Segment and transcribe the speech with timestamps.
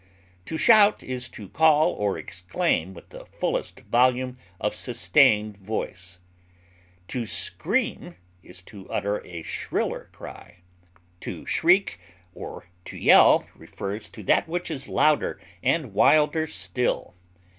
[0.45, 6.17] To shout is to call or exclaim with the fullest volume of sustained voice;
[7.09, 10.63] to scream is to utter a shriller cry;
[11.19, 11.99] to shriek
[12.33, 17.13] or to yell refers to that which is louder and wilder still.